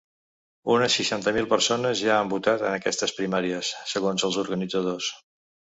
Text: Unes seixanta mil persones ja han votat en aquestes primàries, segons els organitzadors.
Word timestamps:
Unes 0.75 0.95
seixanta 0.99 1.33
mil 1.35 1.49
persones 1.51 2.01
ja 2.07 2.15
han 2.23 2.33
votat 2.33 2.67
en 2.71 2.79
aquestes 2.81 3.15
primàries, 3.21 3.73
segons 3.95 4.29
els 4.31 4.45
organitzadors. 4.47 5.15